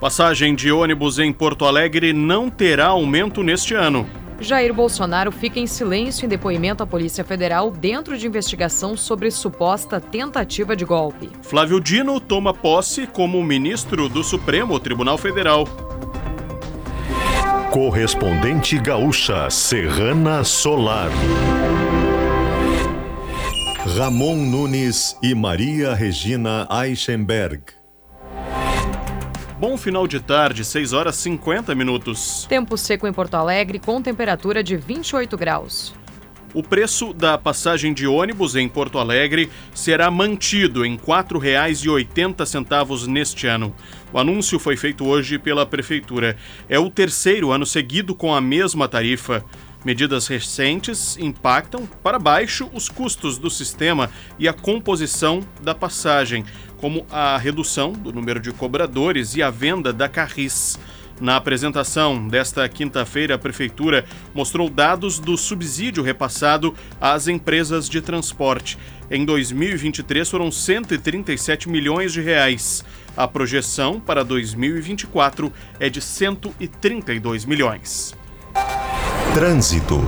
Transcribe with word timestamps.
Passagem 0.00 0.54
de 0.54 0.70
ônibus 0.70 1.18
em 1.18 1.32
Porto 1.32 1.64
Alegre 1.64 2.12
não 2.12 2.50
terá 2.50 2.88
aumento 2.88 3.42
neste 3.42 3.74
ano. 3.74 4.06
Jair 4.38 4.74
Bolsonaro 4.74 5.32
fica 5.32 5.58
em 5.58 5.66
silêncio 5.66 6.26
em 6.26 6.28
depoimento 6.28 6.82
à 6.82 6.86
Polícia 6.86 7.24
Federal 7.24 7.70
dentro 7.70 8.18
de 8.18 8.26
investigação 8.26 8.94
sobre 8.94 9.30
suposta 9.30 9.98
tentativa 9.98 10.76
de 10.76 10.84
golpe. 10.84 11.30
Flávio 11.42 11.80
Dino 11.80 12.20
toma 12.20 12.52
posse 12.52 13.06
como 13.06 13.42
ministro 13.42 14.08
do 14.10 14.22
Supremo 14.22 14.78
Tribunal 14.78 15.16
Federal. 15.16 15.64
Correspondente 17.70 18.78
gaúcha 18.78 19.48
Serrana 19.48 20.44
Solar. 20.44 21.10
Ramon 23.96 24.36
Nunes 24.36 25.16
e 25.22 25.34
Maria 25.34 25.94
Regina 25.94 26.68
Eichenberg. 26.70 27.75
Bom 29.58 29.78
final 29.78 30.06
de 30.06 30.20
tarde, 30.20 30.62
6 30.62 30.92
horas 30.92 31.16
50 31.16 31.74
minutos. 31.74 32.44
Tempo 32.46 32.76
seco 32.76 33.06
em 33.06 33.12
Porto 33.12 33.36
Alegre 33.36 33.78
com 33.78 34.02
temperatura 34.02 34.62
de 34.62 34.76
28 34.76 35.34
graus. 35.34 35.94
O 36.52 36.62
preço 36.62 37.14
da 37.14 37.38
passagem 37.38 37.94
de 37.94 38.06
ônibus 38.06 38.54
em 38.54 38.68
Porto 38.68 38.98
Alegre 38.98 39.50
será 39.74 40.10
mantido 40.10 40.84
em 40.84 40.96
R$ 40.96 41.02
4,80 41.06 43.06
neste 43.06 43.46
ano. 43.46 43.74
O 44.12 44.18
anúncio 44.18 44.58
foi 44.58 44.76
feito 44.76 45.06
hoje 45.06 45.38
pela 45.38 45.64
Prefeitura. 45.64 46.36
É 46.68 46.78
o 46.78 46.90
terceiro 46.90 47.50
ano 47.50 47.64
seguido 47.64 48.14
com 48.14 48.34
a 48.34 48.42
mesma 48.42 48.86
tarifa. 48.86 49.42
Medidas 49.86 50.26
recentes 50.26 51.16
impactam 51.16 51.86
para 52.02 52.18
baixo 52.18 52.68
os 52.74 52.88
custos 52.88 53.38
do 53.38 53.48
sistema 53.48 54.10
e 54.38 54.48
a 54.48 54.52
composição 54.52 55.46
da 55.62 55.76
passagem, 55.76 56.44
como 56.80 57.06
a 57.10 57.36
redução 57.36 57.92
do 57.92 58.12
número 58.12 58.40
de 58.40 58.52
cobradores 58.52 59.34
e 59.34 59.42
a 59.42 59.50
venda 59.50 59.92
da 59.92 60.08
Carris. 60.08 60.78
Na 61.18 61.36
apresentação 61.36 62.28
desta 62.28 62.68
quinta-feira, 62.68 63.36
a 63.36 63.38
Prefeitura 63.38 64.04
mostrou 64.34 64.68
dados 64.68 65.18
do 65.18 65.36
subsídio 65.36 66.02
repassado 66.02 66.74
às 67.00 67.26
empresas 67.26 67.88
de 67.88 68.02
transporte. 68.02 68.76
Em 69.10 69.24
2023 69.24 70.28
foram 70.28 70.50
137 70.50 71.70
milhões 71.70 72.12
de 72.12 72.20
reais. 72.20 72.84
A 73.16 73.26
projeção 73.26 73.98
para 73.98 74.22
2024 74.22 75.50
é 75.80 75.88
de 75.88 76.02
132 76.02 77.46
milhões. 77.46 78.14
Trânsito. 79.32 80.00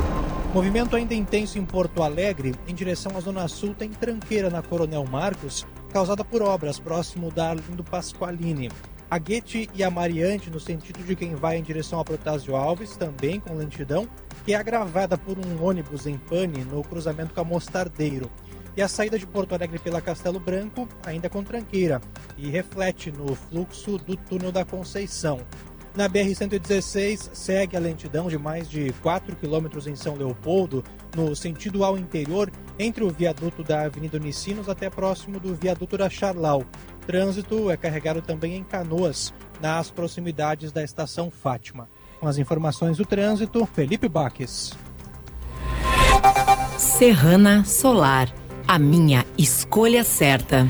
Movimento 0.53 0.97
ainda 0.97 1.15
intenso 1.15 1.59
em 1.59 1.65
Porto 1.65 2.03
Alegre, 2.03 2.55
em 2.67 2.75
direção 2.75 3.13
à 3.17 3.21
Zona 3.21 3.49
Sul, 3.49 3.75
tem 3.75 3.91
tranqueira 3.91 4.51
na 4.51 4.63
Coronel 4.63 5.05
Marcos, 5.05 5.67
causada 5.93 6.25
por 6.25 6.43
obras 6.43 6.79
próximo 6.79 7.31
da 7.31 7.51
Arlindo 7.51 7.83
Pasqualini. 7.83 8.71
A 9.11 9.19
Guete 9.19 9.71
e 9.75 9.83
a 9.83 9.91
Mariante, 9.91 10.51
no 10.51 10.61
sentido 10.61 11.03
de 11.03 11.17
quem 11.17 11.35
vai 11.35 11.57
em 11.57 11.63
direção 11.63 11.99
a 11.99 12.05
Protásio 12.05 12.55
Alves, 12.55 12.97
também 12.97 13.41
com 13.41 13.55
lentidão, 13.55 14.07
que 14.45 14.53
é 14.53 14.57
agravada 14.57 15.17
por 15.17 15.39
um 15.39 15.65
ônibus 15.65 16.07
em 16.07 16.19
pane 16.19 16.63
no 16.65 16.83
cruzamento 16.83 17.33
com 17.33 17.41
a 17.41 17.45
Mostardeiro. 17.45 18.31
E 18.77 18.83
a 18.83 18.87
saída 18.87 19.19
de 19.19 19.27
Porto 19.27 19.55
Alegre 19.55 19.79
pela 19.79 20.01
Castelo 20.01 20.39
Branco, 20.39 20.87
ainda 21.05 21.31
com 21.31 21.43
tranqueira, 21.43 22.01
e 22.37 22.49
reflete 22.49 23.11
no 23.11 23.35
fluxo 23.35 23.97
do 23.99 24.15
túnel 24.15 24.53
da 24.53 24.65
Conceição. 24.65 25.41
Na 25.99 26.09
BR-116, 26.09 27.31
segue 27.33 27.77
a 27.77 27.81
lentidão 27.81 28.29
de 28.29 28.39
mais 28.39 28.71
de 28.71 28.93
4 29.03 29.35
quilômetros 29.35 29.89
em 29.89 29.97
São 29.97 30.15
Leopoldo, 30.15 30.85
no 31.17 31.35
sentido 31.35 31.83
ao 31.83 31.99
interior, 31.99 32.53
entre 32.79 33.03
o 33.03 33.11
viaduto 33.11 33.65
da 33.65 33.83
Avenida 33.83 34.17
Unicinos 34.17 34.69
até 34.69 34.89
próximo 34.89 35.41
do 35.41 35.57
viaduto 35.57 35.99
da 35.99 36.09
Charlau. 36.09 36.65
Trânsito 37.05 37.69
é 37.69 37.77
carregado 37.77 38.23
também 38.23 38.55
em 38.55 38.63
Canoas, 38.63 39.35
nas 39.61 39.91
proximidades 39.91 40.71
da 40.71 40.85
estação 40.85 41.33
Fátima. 41.33 41.89
Com 42.21 42.29
as 42.29 42.39
informações 42.39 42.99
do 42.99 43.05
trânsito, 43.05 43.67
Felipe 43.67 44.09
Baques. 44.09 44.77
Serrana 46.79 47.65
Solar, 47.65 48.33
a 48.69 48.79
minha 48.79 49.27
escolha 49.37 50.05
certa. 50.05 50.69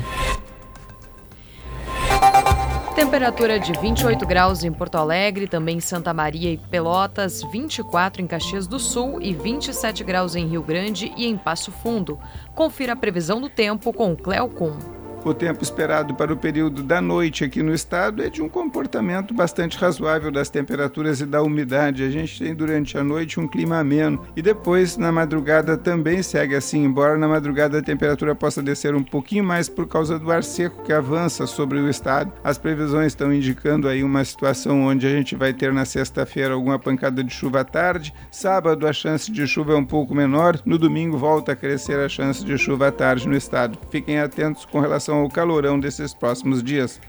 Temperatura 2.99 3.57
de 3.57 3.71
28 3.71 4.25
graus 4.25 4.61
em 4.61 4.73
Porto 4.73 4.95
Alegre, 4.95 5.47
também 5.47 5.77
em 5.77 5.79
Santa 5.79 6.13
Maria 6.13 6.51
e 6.51 6.57
Pelotas, 6.57 7.41
24 7.49 8.21
em 8.21 8.27
Caxias 8.27 8.67
do 8.67 8.77
Sul 8.77 9.21
e 9.21 9.33
27 9.33 10.03
graus 10.03 10.35
em 10.35 10.45
Rio 10.45 10.61
Grande 10.61 11.09
e 11.15 11.25
em 11.25 11.37
Passo 11.37 11.71
Fundo. 11.71 12.19
Confira 12.53 12.91
a 12.91 12.97
previsão 12.97 13.39
do 13.39 13.47
tempo 13.47 13.93
com 13.93 14.17
Cleocum. 14.17 14.98
O 15.23 15.33
tempo 15.33 15.61
esperado 15.61 16.15
para 16.15 16.31
o 16.31 16.37
período 16.37 16.81
da 16.81 17.01
noite 17.01 17.43
aqui 17.43 17.61
no 17.61 17.73
estado 17.73 18.23
é 18.23 18.29
de 18.29 18.41
um 18.41 18.47
comportamento 18.47 19.33
bastante 19.33 19.77
razoável 19.77 20.31
das 20.31 20.49
temperaturas 20.49 21.19
e 21.19 21.25
da 21.25 21.43
umidade. 21.43 22.03
A 22.03 22.09
gente 22.09 22.39
tem 22.39 22.55
durante 22.55 22.97
a 22.97 23.03
noite 23.03 23.37
um 23.37 23.47
clima 23.47 23.79
ameno 23.79 24.25
e 24.33 24.41
depois 24.41 24.95
na 24.95 25.11
madrugada 25.11 25.75
também 25.77 26.23
segue 26.23 26.55
assim, 26.55 26.85
embora 26.85 27.17
na 27.17 27.27
madrugada 27.27 27.79
a 27.79 27.81
temperatura 27.81 28.33
possa 28.33 28.63
descer 28.63 28.95
um 28.95 29.03
pouquinho 29.03 29.43
mais 29.43 29.67
por 29.67 29.87
causa 29.87 30.17
do 30.17 30.31
ar 30.31 30.41
seco 30.41 30.83
que 30.83 30.93
avança 30.93 31.45
sobre 31.45 31.79
o 31.79 31.89
estado. 31.89 32.31
As 32.41 32.57
previsões 32.57 33.07
estão 33.07 33.33
indicando 33.33 33.89
aí 33.89 34.03
uma 34.03 34.23
situação 34.23 34.83
onde 34.83 35.05
a 35.05 35.09
gente 35.09 35.35
vai 35.35 35.53
ter 35.53 35.73
na 35.73 35.83
sexta-feira 35.83 36.53
alguma 36.53 36.79
pancada 36.79 37.21
de 37.21 37.33
chuva 37.33 37.59
à 37.59 37.65
tarde, 37.65 38.13
sábado 38.31 38.87
a 38.87 38.93
chance 38.93 39.29
de 39.29 39.45
chuva 39.45 39.73
é 39.73 39.75
um 39.75 39.85
pouco 39.85 40.15
menor, 40.15 40.59
no 40.65 40.77
domingo 40.77 41.17
volta 41.17 41.51
a 41.51 41.55
crescer 41.57 41.99
a 41.99 42.07
chance 42.07 42.43
de 42.43 42.57
chuva 42.57 42.87
à 42.87 42.91
tarde 42.91 43.27
no 43.27 43.35
estado. 43.35 43.77
Fiquem 43.91 44.19
atentos 44.19 44.63
com 44.63 44.79
relação 44.79 45.08
relação 45.09 45.17
ao 45.17 45.29
calorão 45.29 45.79
desses 45.79 46.13
próximos 46.13 46.63
dias. 46.63 46.99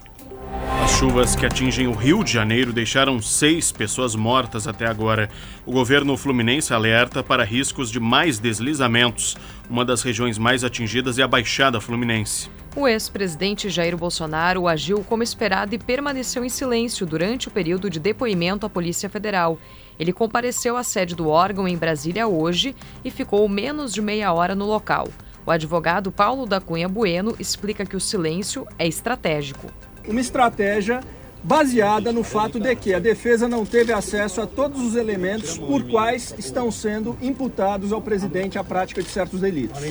As 0.83 0.91
chuvas 0.91 1.35
que 1.35 1.45
atingem 1.45 1.87
o 1.87 1.93
Rio 1.93 2.23
de 2.23 2.31
Janeiro 2.31 2.73
deixaram 2.73 3.21
seis 3.21 3.71
pessoas 3.71 4.15
mortas 4.15 4.67
até 4.67 4.85
agora. 4.85 5.29
O 5.65 5.71
governo 5.71 6.17
fluminense 6.17 6.73
alerta 6.73 7.23
para 7.23 7.43
riscos 7.43 7.91
de 7.91 7.99
mais 7.99 8.39
deslizamentos. 8.39 9.37
Uma 9.69 9.85
das 9.85 10.01
regiões 10.01 10.37
mais 10.37 10.63
atingidas 10.63 11.19
é 11.19 11.23
a 11.23 11.27
Baixada 11.27 11.79
Fluminense. 11.79 12.49
O 12.75 12.87
ex-presidente 12.87 13.69
Jair 13.69 13.95
Bolsonaro 13.95 14.67
agiu 14.67 15.03
como 15.03 15.23
esperado 15.23 15.75
e 15.75 15.77
permaneceu 15.77 16.43
em 16.43 16.49
silêncio 16.49 17.05
durante 17.05 17.47
o 17.47 17.51
período 17.51 17.89
de 17.89 17.99
depoimento 17.99 18.65
à 18.65 18.69
Polícia 18.69 19.09
Federal. 19.09 19.59
Ele 19.99 20.13
compareceu 20.13 20.75
à 20.75 20.83
sede 20.83 21.15
do 21.15 21.27
órgão 21.27 21.67
em 21.67 21.77
Brasília 21.77 22.27
hoje 22.27 22.75
e 23.05 23.11
ficou 23.11 23.47
menos 23.47 23.93
de 23.93 24.01
meia 24.01 24.33
hora 24.33 24.55
no 24.55 24.65
local. 24.65 25.07
O 25.45 25.51
advogado 25.51 26.11
Paulo 26.11 26.45
da 26.45 26.61
Cunha 26.61 26.87
Bueno 26.87 27.35
explica 27.39 27.85
que 27.85 27.95
o 27.95 27.99
silêncio 27.99 28.67
é 28.77 28.87
estratégico. 28.87 29.67
Uma 30.07 30.21
estratégia 30.21 31.01
baseada 31.43 32.11
no 32.11 32.23
fato 32.23 32.59
de 32.59 32.75
que 32.75 32.93
a 32.93 32.99
defesa 32.99 33.47
não 33.47 33.65
teve 33.65 33.91
acesso 33.91 34.41
a 34.41 34.47
todos 34.47 34.79
os 34.81 34.95
elementos 34.95 35.57
por 35.57 35.83
quais 35.89 36.35
estão 36.37 36.71
sendo 36.71 37.17
imputados 37.21 37.91
ao 37.91 38.01
presidente 38.01 38.59
a 38.59 38.63
prática 38.63 39.01
de 39.01 39.09
certos 39.09 39.39
delitos. 39.39 39.81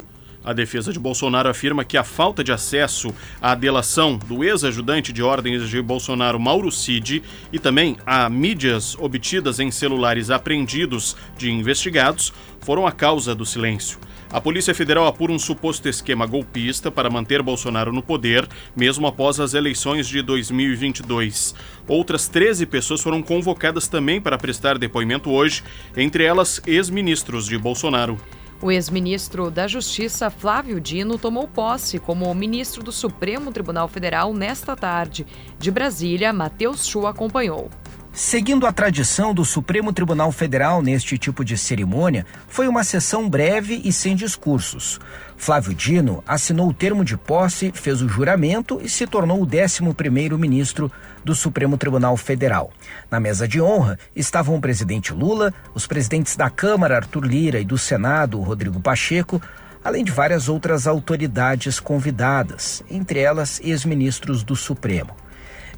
A 0.43 0.55
defesa 0.55 0.91
de 0.91 0.99
Bolsonaro 0.99 1.51
afirma 1.51 1.85
que 1.85 1.99
a 1.99 2.05
falta 2.05 2.43
de 2.43 2.51
acesso 2.51 3.15
à 3.43 3.55
delação 3.55 4.17
do 4.17 4.43
ex-ajudante 4.43 5.13
de 5.13 5.23
ordens 5.23 5.69
de 5.69 5.83
Bolsonaro, 5.83 6.41
Mauro 6.41 6.73
Cid, 6.73 7.23
e 7.53 7.59
também 7.59 7.99
a 8.07 8.29
mídias 8.31 8.97
obtidas 8.99 9.61
em 9.61 9.71
celulares 9.71 10.31
apreendidos 10.31 11.15
de 11.37 11.51
investigados 11.51 12.33
foram 12.61 12.87
a 12.87 12.93
causa 12.93 13.35
do 13.35 13.45
silêncio. 13.45 13.99
A 14.33 14.41
Polícia 14.41 14.75
Federal 14.75 15.07
apura 15.07 15.33
um 15.33 15.39
suposto 15.39 15.89
esquema 15.89 16.25
golpista 16.25 16.91
para 16.91 17.11
manter 17.11 17.43
Bolsonaro 17.43 17.93
no 17.93 18.01
poder, 18.01 18.49
mesmo 18.75 19.07
após 19.07 19.41
as 19.41 19.55
eleições 19.55 20.09
de 20.09 20.23
2022. 20.23 21.55
Outras 21.87 22.29
13 22.29 22.65
pessoas 22.65 23.03
foram 23.03 23.23
convocadas 23.23 23.89
também 23.89 24.21
para 24.21 24.39
prestar 24.39 24.79
depoimento 24.79 25.31
hoje, 25.31 25.65
entre 25.97 26.25
elas 26.25 26.63
ex-ministros 26.65 27.47
de 27.47 27.59
Bolsonaro. 27.59 28.19
O 28.63 28.71
ex-ministro 28.71 29.51
da 29.51 29.67
Justiça, 29.67 30.29
Flávio 30.29 30.79
Dino, 30.79 31.17
tomou 31.17 31.49
posse 31.49 31.99
como 31.99 32.35
ministro 32.35 32.83
do 32.83 32.93
Supremo 32.93 33.51
Tribunal 33.51 33.89
Federal 33.89 34.35
nesta 34.35 34.77
tarde. 34.77 35.27
De 35.59 35.71
Brasília, 35.71 36.31
Matheus 36.31 36.87
Chu 36.87 37.07
acompanhou. 37.07 37.71
Seguindo 38.13 38.67
a 38.67 38.73
tradição 38.73 39.33
do 39.33 39.45
Supremo 39.45 39.93
Tribunal 39.93 40.33
Federal 40.33 40.83
neste 40.83 41.17
tipo 41.17 41.45
de 41.45 41.57
cerimônia, 41.57 42.27
foi 42.49 42.67
uma 42.67 42.83
sessão 42.83 43.29
breve 43.29 43.81
e 43.85 43.93
sem 43.93 44.17
discursos. 44.17 44.99
Flávio 45.37 45.73
Dino 45.73 46.23
assinou 46.27 46.69
o 46.69 46.75
termo 46.75 47.05
de 47.05 47.17
posse, 47.17 47.71
fez 47.73 48.03
o 48.03 48.09
juramento 48.09 48.81
e 48.83 48.89
se 48.89 49.07
tornou 49.07 49.41
o 49.41 49.47
11º 49.47 50.37
ministro 50.37 50.91
do 51.25 51.37
Supremo 51.37 51.79
Tribunal 51.79 52.17
Federal. 52.17 52.73
Na 53.09 53.21
mesa 53.21 53.47
de 53.47 53.61
honra 53.61 53.97
estavam 54.15 54.57
o 54.57 54.61
presidente 54.61 55.13
Lula, 55.13 55.55
os 55.73 55.87
presidentes 55.87 56.35
da 56.35 56.51
Câmara, 56.51 56.97
Arthur 56.97 57.25
Lira, 57.25 57.61
e 57.61 57.65
do 57.65 57.79
Senado, 57.79 58.41
Rodrigo 58.41 58.81
Pacheco, 58.81 59.41
além 59.85 60.05
de 60.05 60.11
várias 60.11 60.49
outras 60.49 60.89
autoridades 60.89 61.79
convidadas, 61.79 62.83
entre 62.91 63.21
elas 63.21 63.61
ex-ministros 63.63 64.43
do 64.43 64.57
Supremo. 64.57 65.15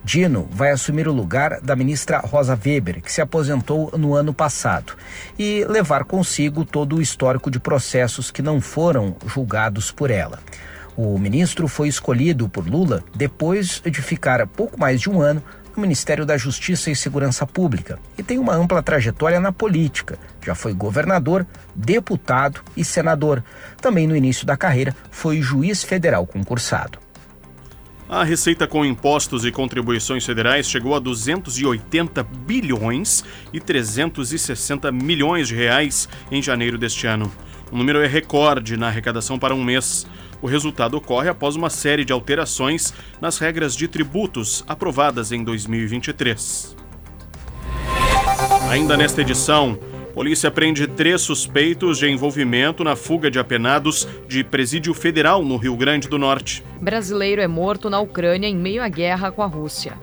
Dino 0.05 0.49
vai 0.51 0.71
assumir 0.71 1.07
o 1.07 1.13
lugar 1.13 1.61
da 1.61 1.77
ministra 1.77 2.19
Rosa 2.19 2.59
Weber, 2.63 3.01
que 3.01 3.13
se 3.13 3.21
aposentou 3.21 3.93
no 3.97 4.15
ano 4.15 4.35
passado, 4.35 4.95
e 5.39 5.65
levar 5.69 6.05
consigo 6.05 6.65
todo 6.65 6.97
o 6.97 7.03
histórico 7.03 7.51
de 7.51 7.61
processos 7.61 8.31
que 8.31 8.43
não 8.43 8.61
foram 8.61 9.15
julgados 9.27 9.93
por 9.93 10.11
ela. 10.11 10.41
O 10.97 11.17
ministro 11.19 11.69
foi 11.69 11.89
escolhido 11.89 12.49
por 12.49 12.69
Lula 12.69 13.03
depois 13.15 13.81
de 13.81 14.03
ficar 14.03 14.47
pouco 14.47 14.79
mais 14.79 15.01
de 15.01 15.09
um 15.09 15.23
ano 15.23 15.43
no 15.75 15.81
Ministério 15.81 16.27
da 16.27 16.37
Justiça 16.37 16.91
e 16.91 16.97
Segurança 16.97 17.47
Pública 17.47 17.99
e 18.19 18.23
tem 18.23 18.39
uma 18.39 18.55
ampla 18.55 18.83
trajetória 18.83 19.41
na 19.41 19.53
política. 19.53 20.19
Já 20.45 20.55
foi 20.55 20.75
governador, 20.75 21.47
deputado 21.75 22.61
e 22.77 22.85
senador. 22.85 23.43
Também 23.81 24.07
no 24.07 24.17
início 24.17 24.47
da 24.47 24.57
carreira 24.57 24.95
foi 25.11 25.41
juiz 25.41 25.83
federal 25.83 26.27
concursado. 26.27 26.99
A 28.13 28.25
receita 28.25 28.67
com 28.67 28.85
impostos 28.85 29.43
e 29.47 29.51
contribuições 29.51 30.27
federais 30.27 30.69
chegou 30.69 30.95
a 30.95 30.99
280 30.99 32.23
bilhões 32.23 33.25
e 33.55 33.59
360 33.59 34.93
milhões 34.93 35.49
de 35.49 35.55
reais 35.55 36.07
em 36.31 36.43
janeiro 36.43 36.77
deste 36.77 37.07
ano. 37.07 37.33
O 37.71 37.77
número 37.79 38.03
é 38.03 38.07
recorde 38.07 38.77
na 38.77 38.89
arrecadação 38.89 39.39
para 39.39 39.55
um 39.55 39.65
mês. 39.65 40.07
O 40.43 40.47
resultado 40.47 40.95
ocorre 40.95 41.31
após 41.31 41.57
uma 41.57 41.71
série 41.71 42.05
de 42.05 42.13
alterações 42.13 42.93
nas 43.19 43.39
regras 43.39 43.75
de 43.75 43.89
tributos 43.89 44.63
aprovadas 44.69 45.33
em 45.33 45.43
2023. 45.43 46.77
Ainda 48.69 48.95
nesta 48.95 49.23
edição, 49.23 49.79
Polícia 50.13 50.51
prende 50.51 50.87
três 50.87 51.23
suspeitos 51.23 51.99
de 51.99 52.07
envolvimento 52.07 52.85
na 52.85 52.95
fuga 52.95 53.31
de 53.31 53.39
apenados 53.39 54.07
de 54.29 54.45
presídio 54.45 54.93
federal 54.93 55.43
no 55.43 55.57
Rio 55.57 55.75
Grande 55.75 56.07
do 56.07 56.19
Norte. 56.19 56.63
Brasileiro 56.81 57.41
é 57.41 57.49
morto 57.49 57.89
na 57.89 57.99
Ucrânia 57.99 58.47
em 58.47 58.57
meio 58.57 58.83
à 58.83 58.89
guerra 58.89 59.33
com 59.33 59.43
a 59.43 59.47
Rússia. 59.47 59.99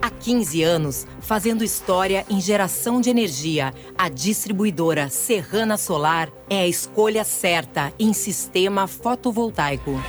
Há 0.00 0.10
15 0.10 0.62
anos, 0.62 1.06
fazendo 1.20 1.64
história 1.64 2.24
em 2.30 2.40
geração 2.40 3.00
de 3.00 3.10
energia, 3.10 3.74
a 3.96 4.08
distribuidora 4.08 5.08
Serrana 5.08 5.76
Solar 5.76 6.30
é 6.48 6.60
a 6.60 6.68
escolha 6.68 7.24
certa 7.24 7.92
em 7.98 8.12
sistema 8.12 8.86
fotovoltaico. 8.86 10.00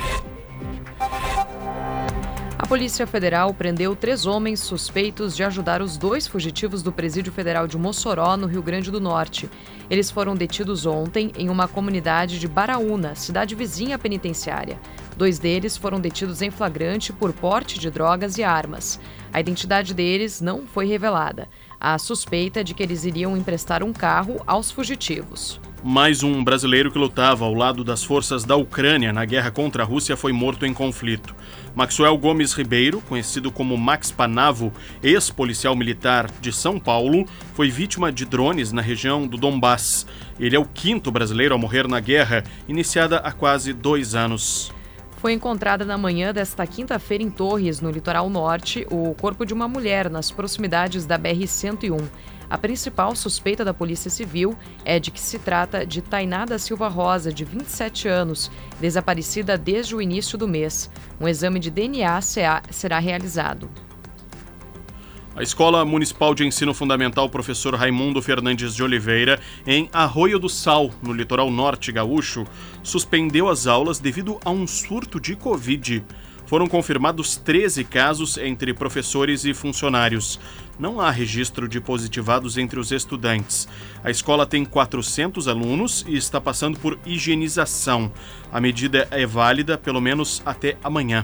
Polícia 2.70 3.04
Federal 3.04 3.52
prendeu 3.52 3.96
três 3.96 4.26
homens 4.26 4.60
suspeitos 4.60 5.34
de 5.34 5.42
ajudar 5.42 5.82
os 5.82 5.96
dois 5.96 6.28
fugitivos 6.28 6.84
do 6.84 6.92
Presídio 6.92 7.32
Federal 7.32 7.66
de 7.66 7.76
Mossoró, 7.76 8.36
no 8.36 8.46
Rio 8.46 8.62
Grande 8.62 8.92
do 8.92 9.00
Norte. 9.00 9.50
Eles 9.90 10.08
foram 10.08 10.36
detidos 10.36 10.86
ontem 10.86 11.32
em 11.36 11.50
uma 11.50 11.66
comunidade 11.66 12.38
de 12.38 12.46
Baraúna, 12.46 13.16
cidade 13.16 13.56
vizinha 13.56 13.98
penitenciária. 13.98 14.78
Dois 15.16 15.38
deles 15.38 15.76
foram 15.76 16.00
detidos 16.00 16.40
em 16.42 16.50
flagrante 16.50 17.12
por 17.12 17.32
porte 17.32 17.78
de 17.78 17.90
drogas 17.90 18.38
e 18.38 18.42
armas. 18.42 18.98
A 19.32 19.40
identidade 19.40 19.94
deles 19.94 20.40
não 20.40 20.66
foi 20.66 20.86
revelada. 20.86 21.48
Há 21.78 21.98
suspeita 21.98 22.64
de 22.64 22.74
que 22.74 22.82
eles 22.82 23.04
iriam 23.04 23.36
emprestar 23.36 23.82
um 23.82 23.92
carro 23.92 24.42
aos 24.46 24.70
fugitivos. 24.70 25.60
Mais 25.82 26.22
um 26.22 26.44
brasileiro 26.44 26.90
que 26.90 26.98
lutava 26.98 27.46
ao 27.46 27.54
lado 27.54 27.82
das 27.82 28.04
forças 28.04 28.44
da 28.44 28.54
Ucrânia 28.54 29.14
na 29.14 29.24
guerra 29.24 29.50
contra 29.50 29.82
a 29.82 29.86
Rússia 29.86 30.14
foi 30.14 30.30
morto 30.30 30.66
em 30.66 30.74
conflito. 30.74 31.34
Maxwell 31.74 32.18
Gomes 32.18 32.52
Ribeiro, 32.52 33.00
conhecido 33.00 33.50
como 33.50 33.78
Max 33.78 34.10
Panavo, 34.10 34.70
ex-policial 35.02 35.74
militar 35.74 36.30
de 36.38 36.52
São 36.52 36.78
Paulo, 36.78 37.24
foi 37.54 37.70
vítima 37.70 38.12
de 38.12 38.26
drones 38.26 38.72
na 38.72 38.82
região 38.82 39.26
do 39.26 39.38
Donbass. 39.38 40.06
Ele 40.38 40.54
é 40.54 40.58
o 40.58 40.66
quinto 40.66 41.10
brasileiro 41.10 41.54
a 41.54 41.58
morrer 41.58 41.88
na 41.88 41.98
guerra, 41.98 42.44
iniciada 42.68 43.16
há 43.16 43.32
quase 43.32 43.72
dois 43.72 44.14
anos. 44.14 44.70
Foi 45.20 45.34
encontrada 45.34 45.84
na 45.84 45.98
manhã 45.98 46.32
desta 46.32 46.66
quinta-feira 46.66 47.22
em 47.22 47.28
Torres, 47.28 47.82
no 47.82 47.90
litoral 47.90 48.30
norte, 48.30 48.86
o 48.90 49.14
corpo 49.14 49.44
de 49.44 49.52
uma 49.52 49.68
mulher 49.68 50.08
nas 50.08 50.30
proximidades 50.30 51.04
da 51.04 51.18
BR-101. 51.18 52.08
A 52.48 52.56
principal 52.56 53.14
suspeita 53.14 53.62
da 53.62 53.74
Polícia 53.74 54.10
Civil 54.10 54.56
é 54.82 54.98
de 54.98 55.10
que 55.10 55.20
se 55.20 55.38
trata 55.38 55.84
de 55.84 56.00
Tainá 56.00 56.46
da 56.46 56.58
Silva 56.58 56.88
Rosa, 56.88 57.30
de 57.30 57.44
27 57.44 58.08
anos, 58.08 58.50
desaparecida 58.80 59.58
desde 59.58 59.94
o 59.94 60.00
início 60.00 60.38
do 60.38 60.48
mês. 60.48 60.88
Um 61.20 61.28
exame 61.28 61.60
de 61.60 61.70
DNA 61.70 62.18
será 62.70 62.98
realizado. 62.98 63.68
A 65.40 65.42
Escola 65.42 65.86
Municipal 65.86 66.34
de 66.34 66.44
Ensino 66.44 66.74
Fundamental 66.74 67.26
Professor 67.26 67.74
Raimundo 67.74 68.20
Fernandes 68.20 68.74
de 68.74 68.82
Oliveira, 68.82 69.40
em 69.66 69.88
Arroio 69.90 70.38
do 70.38 70.50
Sal, 70.50 70.90
no 71.02 71.14
litoral 71.14 71.50
norte 71.50 71.90
gaúcho, 71.90 72.44
suspendeu 72.82 73.48
as 73.48 73.66
aulas 73.66 73.98
devido 73.98 74.38
a 74.44 74.50
um 74.50 74.66
surto 74.66 75.18
de 75.18 75.34
Covid 75.34 76.04
foram 76.44 76.66
confirmados 76.66 77.36
13 77.38 77.84
casos 77.84 78.36
entre 78.36 78.74
professores 78.74 79.46
e 79.46 79.54
funcionários. 79.54 80.38
Não 80.78 81.00
há 81.00 81.10
registro 81.10 81.66
de 81.66 81.80
positivados 81.80 82.58
entre 82.58 82.78
os 82.78 82.92
estudantes. 82.92 83.66
A 84.04 84.10
escola 84.10 84.44
tem 84.44 84.62
400 84.64 85.48
alunos 85.48 86.04
e 86.06 86.16
está 86.16 86.38
passando 86.38 86.78
por 86.78 86.98
higienização. 87.06 88.12
A 88.52 88.60
medida 88.60 89.08
é 89.10 89.24
válida 89.24 89.78
pelo 89.78 90.02
menos 90.02 90.42
até 90.44 90.76
amanhã. 90.84 91.22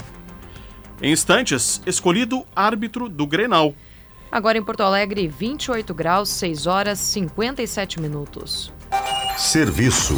Em 1.02 1.12
instantes, 1.12 1.82
escolhido 1.84 2.46
árbitro 2.54 3.08
do 3.08 3.26
Grenal. 3.26 3.74
Agora 4.31 4.58
em 4.58 4.62
Porto 4.62 4.82
Alegre, 4.82 5.28
28 5.28 5.94
graus, 5.94 6.28
6 6.31 6.67
horas 6.67 6.99
57 6.99 8.00
minutos. 8.00 8.73
Serviço. 9.37 10.14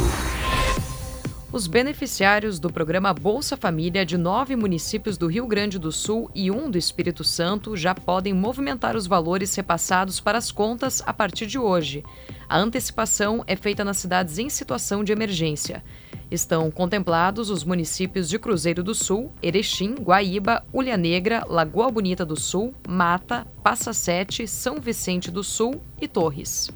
Os 1.51 1.65
beneficiários 1.65 2.59
do 2.59 2.71
programa 2.71 3.11
Bolsa 3.11 3.57
Família 3.57 4.05
de 4.05 4.17
nove 4.17 4.55
municípios 4.55 5.17
do 5.17 5.25
Rio 5.25 5.47
Grande 5.47 5.79
do 5.79 5.91
Sul 5.91 6.29
e 6.35 6.51
um 6.51 6.69
do 6.69 6.77
Espírito 6.77 7.23
Santo 7.23 7.75
já 7.75 7.95
podem 7.95 8.33
movimentar 8.33 8.95
os 8.95 9.07
valores 9.07 9.55
repassados 9.55 10.19
para 10.19 10.37
as 10.37 10.51
contas 10.51 11.01
a 11.07 11.11
partir 11.11 11.47
de 11.47 11.57
hoje. 11.57 12.03
A 12.47 12.59
antecipação 12.59 13.43
é 13.47 13.55
feita 13.55 13.83
nas 13.83 13.97
cidades 13.97 14.37
em 14.37 14.47
situação 14.47 15.03
de 15.03 15.11
emergência. 15.11 15.83
Estão 16.31 16.69
contemplados 16.69 17.49
os 17.49 17.63
municípios 17.63 18.29
de 18.29 18.37
Cruzeiro 18.37 18.83
do 18.83 18.93
Sul, 18.93 19.31
Erechim, 19.41 19.95
Guaíba, 19.95 20.63
Ulha 20.71 20.95
Negra, 20.95 21.43
Lagoa 21.47 21.89
Bonita 21.89 22.23
do 22.23 22.39
Sul, 22.39 22.73
Mata, 22.87 23.47
Passa 23.63 23.93
Sete, 23.93 24.47
São 24.47 24.79
Vicente 24.79 25.31
do 25.31 25.43
Sul 25.43 25.81
e 25.99 26.07
Torres. 26.07 26.69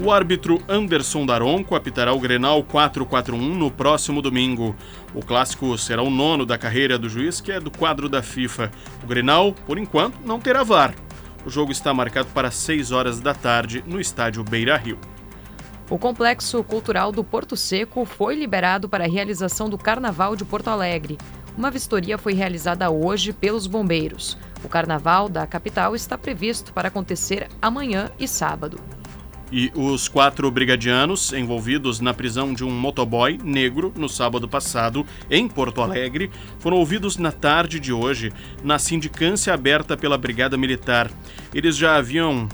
O 0.00 0.10
árbitro 0.10 0.62
Anderson 0.66 1.26
Daronco 1.26 1.74
apitará 1.74 2.14
o 2.14 2.18
Grenal 2.18 2.64
441 2.64 3.54
no 3.54 3.70
próximo 3.70 4.22
domingo. 4.22 4.74
O 5.14 5.20
clássico 5.20 5.76
será 5.76 6.02
o 6.02 6.10
nono 6.10 6.46
da 6.46 6.56
carreira 6.56 6.98
do 6.98 7.08
juiz, 7.08 7.40
que 7.40 7.52
é 7.52 7.60
do 7.60 7.70
quadro 7.70 8.08
da 8.08 8.22
FIFA. 8.22 8.70
O 9.04 9.06
Grenal, 9.06 9.52
por 9.52 9.76
enquanto, 9.76 10.18
não 10.24 10.40
terá 10.40 10.62
VAR. 10.62 10.94
O 11.44 11.50
jogo 11.50 11.70
está 11.70 11.92
marcado 11.92 12.28
para 12.32 12.50
6 12.50 12.92
horas 12.92 13.20
da 13.20 13.34
tarde 13.34 13.84
no 13.86 14.00
estádio 14.00 14.42
Beira 14.42 14.76
Rio. 14.76 14.98
O 15.92 15.98
Complexo 15.98 16.64
Cultural 16.64 17.12
do 17.12 17.22
Porto 17.22 17.54
Seco 17.54 18.06
foi 18.06 18.34
liberado 18.34 18.88
para 18.88 19.04
a 19.04 19.06
realização 19.06 19.68
do 19.68 19.76
Carnaval 19.76 20.34
de 20.34 20.42
Porto 20.42 20.68
Alegre. 20.68 21.18
Uma 21.54 21.70
vistoria 21.70 22.16
foi 22.16 22.32
realizada 22.32 22.90
hoje 22.90 23.30
pelos 23.30 23.66
bombeiros. 23.66 24.38
O 24.64 24.70
carnaval 24.70 25.28
da 25.28 25.46
capital 25.46 25.94
está 25.94 26.16
previsto 26.16 26.72
para 26.72 26.88
acontecer 26.88 27.46
amanhã 27.60 28.10
e 28.18 28.26
sábado. 28.26 28.80
E 29.52 29.70
os 29.74 30.08
quatro 30.08 30.50
brigadianos 30.50 31.30
envolvidos 31.34 32.00
na 32.00 32.14
prisão 32.14 32.54
de 32.54 32.64
um 32.64 32.70
motoboy 32.70 33.38
negro 33.44 33.92
no 33.94 34.08
sábado 34.08 34.48
passado 34.48 35.04
em 35.30 35.46
Porto 35.46 35.82
Alegre 35.82 36.30
foram 36.58 36.78
ouvidos 36.78 37.18
na 37.18 37.30
tarde 37.30 37.78
de 37.78 37.92
hoje 37.92 38.32
na 38.64 38.78
sindicância 38.78 39.52
aberta 39.52 39.94
pela 39.94 40.16
Brigada 40.16 40.56
Militar. 40.56 41.10
Eles 41.54 41.76
já 41.76 41.96
haviam 41.96 42.48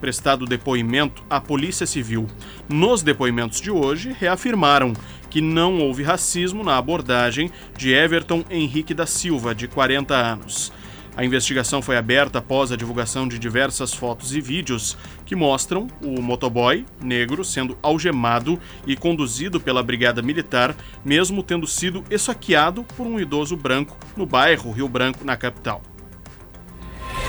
prestado 0.00 0.44
depoimento 0.44 1.22
à 1.28 1.40
Polícia 1.40 1.86
Civil. 1.86 2.26
Nos 2.68 3.02
depoimentos 3.02 3.60
de 3.60 3.70
hoje, 3.70 4.14
reafirmaram 4.18 4.92
que 5.28 5.40
não 5.40 5.80
houve 5.80 6.02
racismo 6.02 6.62
na 6.62 6.76
abordagem 6.76 7.50
de 7.76 7.92
Everton 7.92 8.44
Henrique 8.50 8.94
da 8.94 9.06
Silva, 9.06 9.54
de 9.54 9.68
40 9.68 10.14
anos. 10.14 10.72
A 11.16 11.24
investigação 11.24 11.80
foi 11.80 11.96
aberta 11.96 12.40
após 12.40 12.70
a 12.70 12.76
divulgação 12.76 13.26
de 13.26 13.38
diversas 13.38 13.94
fotos 13.94 14.36
e 14.36 14.40
vídeos 14.40 14.98
que 15.24 15.34
mostram 15.34 15.86
o 16.04 16.20
motoboy 16.20 16.84
negro 17.02 17.42
sendo 17.42 17.76
algemado 17.82 18.60
e 18.86 18.94
conduzido 18.94 19.58
pela 19.58 19.82
Brigada 19.82 20.20
Militar, 20.20 20.76
mesmo 21.02 21.42
tendo 21.42 21.66
sido 21.66 22.04
esfaqueado 22.10 22.84
por 22.96 23.06
um 23.06 23.18
idoso 23.18 23.56
branco 23.56 23.96
no 24.14 24.26
bairro 24.26 24.70
Rio 24.70 24.88
Branco, 24.88 25.24
na 25.24 25.38
capital. 25.38 25.80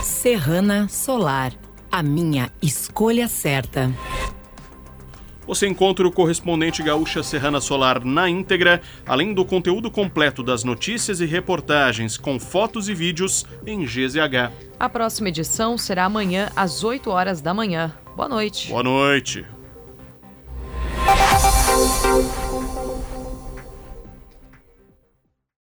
Serrana 0.04 0.90
Solar, 0.90 1.54
a 1.92 2.04
minha 2.04 2.52
escolha 2.62 3.28
certa. 3.28 3.92
Você 5.48 5.66
encontra 5.66 6.06
o 6.06 6.12
correspondente 6.12 6.84
Gaúcha 6.84 7.24
Serrana 7.24 7.62
Solar 7.62 8.04
na 8.04 8.30
íntegra, 8.30 8.82
além 9.06 9.34
do 9.34 9.46
conteúdo 9.46 9.90
completo 9.90 10.44
das 10.44 10.66
notícias 10.66 11.22
e 11.22 11.26
reportagens 11.26 12.18
com 12.18 12.38
fotos 12.38 12.90
e 12.90 12.94
vídeos 12.94 13.46
em 13.66 13.86
GZH. 13.86 14.52
A 14.78 14.90
próxima 14.90 15.30
edição 15.30 15.78
será 15.78 16.04
amanhã 16.04 16.52
às 16.54 16.84
8 16.84 17.10
horas 17.10 17.42
da 17.42 17.54
manhã. 17.54 17.94
Boa 18.16 18.28
noite. 18.28 18.68
Boa 18.68 18.84
noite. 18.84 19.46